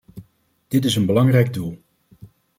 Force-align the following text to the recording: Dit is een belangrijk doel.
Dit 0.67 0.85
is 0.85 0.95
een 0.95 1.05
belangrijk 1.05 1.53
doel. 1.53 1.81